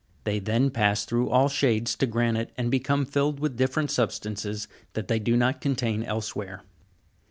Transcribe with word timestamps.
They 0.23 0.39
then 0.39 0.71
pass 0.71 1.05
through 1.05 1.29
all 1.29 1.47
shades 1.47 1.93
to 1.97 2.07
granite, 2.07 2.51
and 2.57 2.71
become 2.71 3.05
filled 3.05 3.39
with 3.39 3.55
different 3.55 3.91
substances 3.91 4.67
that 4.93 5.07
they 5.09 5.19
do 5.19 5.37
not 5.37 5.61
contain 5.61 6.01
elsewhere. 6.01 6.63